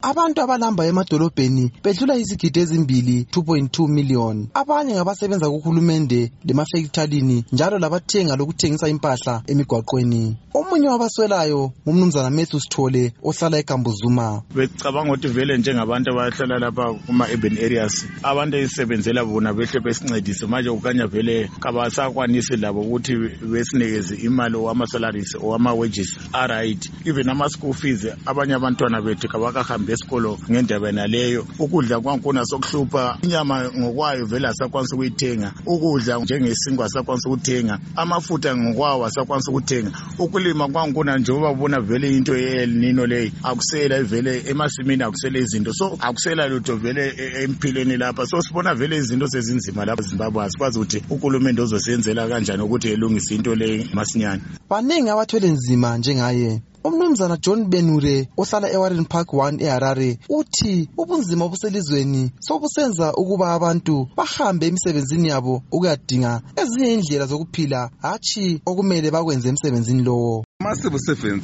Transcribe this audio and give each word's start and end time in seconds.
abantu 0.00 0.40
abalambayo 0.42 0.90
emadolobheni 0.90 1.72
bedlula 1.82 2.14
izigidi 2.16 2.60
ezimbili 2.60 3.26
2.2 3.32 3.88
million. 3.88 4.46
Abanye 4.54 4.94
ngabasebenza 4.94 5.50
kuhulumende 5.50 6.30
lemafekithalini 6.44 7.44
njalo 7.52 7.78
labathenga 7.78 8.36
lokuthengisa 8.36 8.88
impahla 8.88 9.42
emigwaqweni. 9.50 10.36
Omunye 10.54 10.88
wabaswelayo 10.88 11.72
ngumnumzana 11.82 12.30
matthew 12.30 12.60
sithole 12.60 13.12
ohlala 13.24 13.58
egambuzuma. 13.58 14.42
Becabanga 14.54 15.12
ukuthi 15.12 15.28
vele 15.28 15.58
njengabantu 15.58 16.10
abahlala 16.12 16.58
lapha 16.58 16.94
kuma-urban 17.06 17.58
areas 17.58 18.06
abantu 18.22 18.56
esisebenzela 18.56 19.24
bona 19.24 19.52
behle 19.52 19.80
besincedise. 19.80 20.46
Manje 20.46 20.70
kukanya 20.70 21.06
vele 21.06 21.50
kabasakwanisi 21.60 22.56
labo 22.56 22.80
ukuthi 22.80 23.16
besinikeze 23.42 24.14
imali 24.14 24.56
owama-salaries 24.56 25.34
owama-wages 25.34 26.14
aright. 26.32 26.86
Even 27.04 27.28
ama-school 27.28 27.74
fees 27.74 28.06
abanye 28.26 28.54
abantwana 28.54 29.02
bethu 29.02 29.28
kabakahambi 29.28 29.87
esikolo 29.92 30.38
ngendaba 30.50 30.86
yenaleyo 30.86 31.46
ukudla 31.58 32.00
kwankuna 32.00 32.44
sokuhlupha 32.44 33.18
inyama 33.22 33.70
ngokwayo 33.78 34.26
vele 34.26 34.48
asakwanisa 34.48 34.96
ukuyithenga. 34.96 35.52
Ukudla 35.66 36.18
njengesinkwa 36.18 36.86
asakwanisa 36.86 37.28
ukuthenga 37.28 37.78
amafutha 37.96 38.56
ngokwawo 38.56 39.06
asakwanisa 39.06 39.50
ukuthenga. 39.50 39.90
Ukulima 40.18 40.68
kwankuna 40.68 41.18
njengoba 41.18 41.50
ubona 41.50 41.80
vele 41.80 42.16
into 42.16 42.36
ye-elnino 42.36 43.06
leyi 43.06 43.32
akusela 43.42 44.02
vele 44.02 44.42
emasimini 44.46 45.02
akusela 45.02 45.38
izinto. 45.38 45.72
So 45.72 45.96
akusela 46.00 46.48
lutho 46.48 46.76
vele 46.76 47.14
empilweni 47.42 47.96
lapha. 47.96 48.26
So 48.26 48.42
sibona 48.42 48.74
vele 48.74 48.96
izinto 48.96 49.28
sezinzima 49.28 49.84
lapha 49.84 50.02
ezimbabwe 50.02 50.44
asikwazi 50.44 50.78
ukuthi 50.78 51.02
uhulumende 51.10 51.62
uzosenzela 51.62 52.28
kanjani 52.28 52.62
ukuthi 52.62 52.88
elungise 52.88 53.34
into 53.34 53.54
leyi 53.54 53.90
masinyane. 53.94 54.42
Baningi 54.70 55.10
abathwele 55.10 55.48
nzima 55.48 55.98
njengaye. 55.98 56.60
Umnumzana 56.84 57.36
john 57.36 57.64
benure 57.64 58.28
ohlala 58.36 58.70
ewarren 58.72 59.04
park 59.04 59.28
1 59.32 59.62
eharare 59.62 60.18
uthi 60.28 60.88
ubunzima 60.96 61.44
obuselizweni 61.44 62.30
sobusenza 62.40 63.12
ukuba 63.14 63.52
abantu 63.52 64.08
bahambe 64.16 64.66
emisebenzini 64.66 65.28
yabo 65.28 65.62
ukuyadinga 65.72 66.40
ezinye 66.56 66.94
indlela 66.94 67.26
zokuphila 67.26 67.90
hatshi 68.02 68.60
okumele 68.66 69.10
bakwenze 69.10 69.48
emsebenzini 69.48 70.02
lowo. 70.02 70.44
Ama-civil 70.60 71.40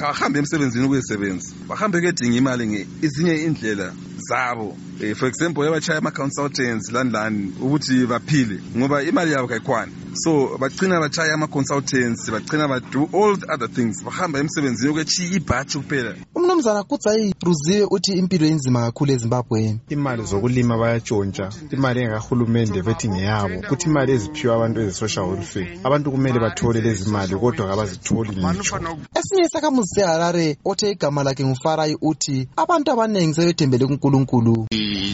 ahambe 0.00 0.38
emsebenzini 0.38 0.86
ukuyesebenza 0.86 1.52
bahambe 1.68 1.98
kuyedinga 1.98 2.36
imali 2.36 2.86
ezinye 3.02 3.34
indlela 3.46 3.92
zabo. 4.28 4.76
Um 5.02 5.14
for 5.14 5.28
example 5.28 5.64
yabachaya 5.64 5.98
ama-consultants 5.98 6.92
lani 6.92 7.10
lani 7.10 7.52
ukuthi 7.60 8.06
baphile 8.06 8.60
ngoba 8.76 9.02
imali 9.02 9.32
yabo 9.32 9.48
kayikhwani 9.48 9.92
so 10.14 10.58
bagcina 10.58 11.00
bachaya 11.00 11.34
ama-consultants 11.34 12.30
bagcina 12.30 12.68
bado 12.68 13.08
all 13.12 13.36
the 13.36 13.46
other 13.52 13.68
things. 13.68 14.02
Bahamba 14.04 14.38
emsebenzini 14.38 14.90
ukwechiya 14.90 15.36
ibhathi 15.36 15.78
kuphela. 15.78 16.14
Umnumzana 16.34 16.82
kudzayi 16.84 17.34
ruziwe 17.42 17.86
uthi 17.90 18.12
impilo 18.12 18.46
inzima 18.46 18.80
kakhulu 18.80 19.12
ezimbabwe. 19.12 19.78
Imali 19.88 20.24
zokulima 20.24 20.78
bayatshontsha. 20.78 21.48
Imali 21.70 22.00
engakahulumende 22.00 22.82
bethi 22.82 23.08
ngeyabo. 23.08 23.62
Kuthi 23.68 23.88
imali 23.88 24.12
eziphiwa 24.12 24.56
abantu 24.56 24.80
eze-social 24.80 25.24
welfare. 25.24 25.78
Abantu 25.84 26.10
kumele 26.10 26.38
bathole 26.40 26.80
lezi 26.80 27.10
mali 27.10 27.36
kodwa 27.36 27.68
kabazitholi 27.68 28.30
ngitsho. 28.30 28.76
Esinye 29.14 29.42
isakhamuzi 29.46 29.94
seharare 29.94 30.56
othe 30.64 30.90
igama 30.90 31.22
lakhe 31.22 31.44
ngufarayi 31.44 31.96
uthi 32.00 32.48
abantu 32.56 32.92
abaningi 32.92 33.34
sebethembele 33.34 33.86
kunkulunkulu. 33.86 34.66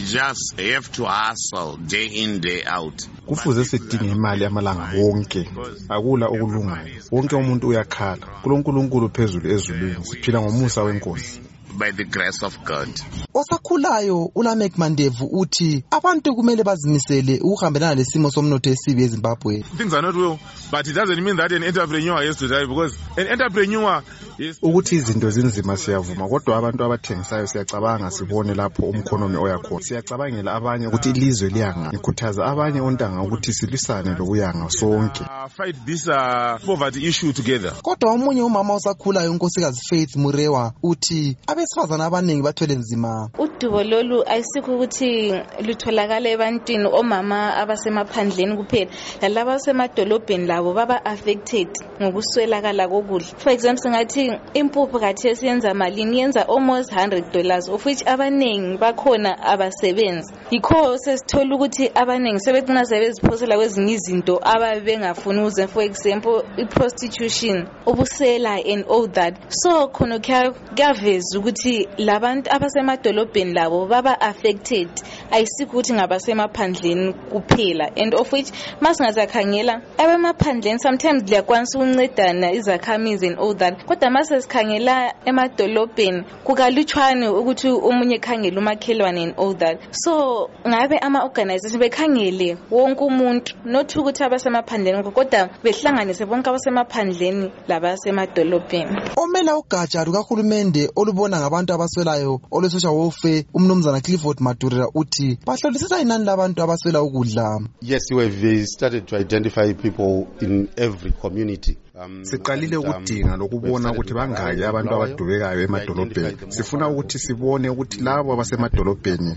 Just 0.09 0.59
have 0.59 0.91
to 0.91 1.05
hustle 1.05 1.77
day 1.87 2.05
in 2.07 2.41
day 2.41 2.63
out. 2.65 3.07
Kufuze 3.25 3.65
sidinge 3.65 4.11
imali 4.11 4.45
amalanga 4.45 4.88
wonke 4.97 5.49
akula 5.89 6.27
okulungayo 6.27 6.87
wonke 7.11 7.35
umuntu 7.35 7.67
uyakhala. 7.67 8.27
Kulonkulunkulu 8.43 9.09
phezulu 9.09 9.51
ezulwini 9.51 10.05
siphila 10.05 10.41
ngomusa 10.41 10.83
wenkosi. 10.83 11.41
By 11.77 11.91
the 11.91 12.03
grace 12.03 12.43
of 12.45 12.57
God. 12.65 12.89
osakhulayo 13.33 14.31
ulamek 14.35 14.77
mandevu 14.77 15.25
uthi 15.25 15.83
abantu 15.91 16.35
kumele 16.35 16.63
bazimisele 16.63 17.39
ukuhambelana 17.41 17.95
lesimo 17.95 18.31
somnotho 18.31 18.69
esibi 18.69 19.03
ezimbabwe. 19.03 19.63
Things 19.77 19.93
are 19.93 20.01
not 20.01 20.15
well 20.15 20.39
but 20.71 20.87
it 20.87 20.95
doesn't 20.95 21.23
mean 21.23 21.37
that 21.37 21.51
an 21.51 21.63
entrepreneur 21.63 22.21
has 22.25 22.37
to 22.37 22.47
die 22.47 22.65
because 22.65 22.97
an 23.17 23.27
entrepreneur 23.27 24.01
is 24.21 24.28
ukuthi 24.61 24.95
izinto 24.95 25.29
zinzima 25.29 25.77
siyavuma 25.77 26.27
kodwa 26.27 26.57
abantu 26.57 26.83
abathengisayo 26.83 27.47
siyacabanga 27.47 28.11
sibone 28.11 28.53
lapho 28.53 28.83
umkhonomi 28.85 29.37
oyakhona 29.37 29.81
siyacabangela 29.81 30.53
abanye 30.53 30.87
ukuthi 30.87 31.09
ilizwe 31.09 31.49
liyanga 31.49 31.89
ngikhuthaza 31.89 32.45
abanye 32.45 32.79
ontanga 32.81 33.21
ukuthi 33.21 33.53
silwisane 33.53 34.11
lokuyanga 34.19 34.69
sonke 34.69 35.23
fight 35.47 35.75
this 35.85 36.07
uh, 36.07 36.57
poverty 36.65 37.07
issue 37.07 37.31
together. 37.33 37.71
Kodwa 37.81 38.11
omunye 38.11 38.41
umama 38.41 38.73
osakhulayo 38.73 39.31
unkosikazi 39.31 39.81
faith 39.89 40.15
murewa 40.15 40.73
uthi 40.83 41.37
abesifazane 41.47 42.03
abaningi 42.03 42.41
bathwele 42.41 42.75
nzima. 42.75 43.29
Udubo 43.37 43.83
lolu 43.83 44.23
ayisikho 44.27 44.75
ukuthi 44.75 45.33
lutholakala 45.61 46.29
ebantwini 46.29 46.87
omama 46.91 47.55
abasemaphandleni 47.55 48.57
kuphela 48.57 48.91
lalaba 49.21 49.51
abasemadolobheni 49.51 50.47
labo 50.47 50.73
baba 50.73 51.05
affected 51.05 51.67
ngokuswelakala 52.01 52.87
kokudla. 52.87 53.37
For 53.37 53.51
example 53.51 53.81
singathi 53.81 54.31
impuphu 54.53 54.99
kathesi 54.99 55.45
yenza 55.47 55.73
malini 55.73 56.19
yenza 56.19 56.47
almost 56.47 56.91
100 56.91 57.31
dollars 57.31 57.69
of 57.69 57.85
which 57.85 58.03
abaningi 58.05 58.77
bakhona 58.77 59.37
abasebenzi. 59.43 60.33
Yikho 60.51 60.97
sesithola 60.97 61.55
ukuthi 61.55 61.91
abaningi 61.95 62.39
sebecina 62.39 62.85
sebeziphosela 62.85 63.55
kwezinye 63.55 63.93
izinto 63.93 64.39
ababe 64.43 64.81
bengafuni 64.81 65.28
ukuze 65.37 65.67
for 65.67 65.83
example 65.83 66.43
i-prostitution 66.57 67.67
ubusela 67.85 68.61
and 68.65 68.85
all 68.85 69.07
that. 69.07 69.35
So 69.49 69.87
khona 69.87 70.19
kuyaveza 70.19 71.39
ukuthi 71.39 71.87
labantu 71.97 72.51
abasemadolobheni 72.51 73.53
labo 73.53 73.87
baba 73.87 74.19
affected. 74.21 74.89
Ayisikho 75.31 75.77
ukuthi 75.77 75.93
ngabasemaphandleni 75.93 77.13
kuphela. 77.13 77.91
And 77.95 78.13
of 78.13 78.31
which 78.31 78.51
masingazakhangela 78.81 79.81
abemaphandleni 79.97 80.79
sometimes 80.79 81.23
liyakwanisa 81.23 81.79
ukuncedana 81.79 82.51
izakhamizi 82.53 83.27
and 83.27 83.39
all 83.39 83.53
that. 83.55 83.85
Kodwa 83.85 84.09
masesikhangela 84.09 85.13
emadolobheni 85.25 86.23
kukalutshwane 86.43 87.27
ukuthi 87.27 87.67
omunye 87.67 88.15
ekhangele 88.15 88.57
umakhelwane 88.57 89.23
and 89.23 89.33
all 89.37 89.53
that. 89.53 89.79
So 89.91 90.49
ngabe 90.67 90.97
ama-organization 90.97 91.79
bekhangele 91.79 92.57
wonke 92.71 93.03
umuntu 93.03 93.55
not 93.65 93.95
ukuthi 93.95 94.23
abasemaphandleni 94.23 94.97
kodwa 95.19 95.49
behlanganise 95.63 96.25
bonke 96.25 96.49
abasemaphandleni 96.49 97.51
labasemadolobheni. 97.67 99.01
Omela 99.17 99.57
ugatsha 99.57 100.05
lukahulumende 100.05 100.89
olubona 100.95 101.39
ngabantu 101.39 101.73
abaswelayo 101.73 102.39
olwe-social 102.51 102.93
welfare 102.93 103.45
umnumzana 103.53 104.01
clifford 104.01 104.39
madurera 104.39 104.87
uthi 104.95 105.37
bahlolisisa 105.45 106.01
inani 106.01 106.25
labantu 106.25 106.63
abaswela 106.63 107.01
ukudla. 107.01 107.59
Yes 107.81 108.11
we 108.11 108.65
started 108.65 109.05
to 109.07 109.17
identify 109.17 109.73
people 109.73 110.27
in 110.41 110.69
every 110.77 111.11
community. 111.11 111.77
Siqalile 112.23 112.77
ukudinga 112.77 113.37
lokubona 113.37 113.91
ukuthi 113.91 114.13
bangaki 114.13 114.63
abantu 114.63 114.91
abadubekayo 114.95 115.61
emadolobheni. 115.67 116.37
sifuna 116.49 116.89
ukuthi 116.89 117.19
sibone 117.19 117.69
ukuthi 117.69 118.01
labo 118.01 118.33
abasemadolobheni 118.33 119.31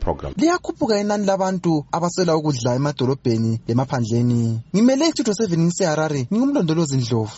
program. 0.00 0.32
Liyakhuphuka 0.36 1.00
inani 1.00 1.26
labantu 1.26 1.84
abaswela 1.92 2.36
ukudla 2.36 2.74
emadolobheni 2.74 3.60
lemaphandleni 3.68 4.60
ngimele 4.74 5.08
istudio 5.08 5.32
7 5.32 5.58
ngiseharare 5.58 6.26
ngingumlondolozi 6.32 6.96
ndlovu 6.96 7.36